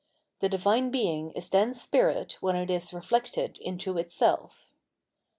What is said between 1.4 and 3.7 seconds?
then Spirit when it is reflected